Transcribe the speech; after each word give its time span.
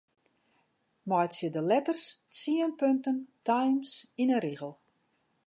Meitsje 1.11 1.47
de 1.55 1.61
letters 1.67 2.05
tsien 2.33 2.71
punten 2.79 3.17
Times 3.49 3.91
yn 4.21 4.31
'e 4.33 4.39
rigel. 4.45 4.73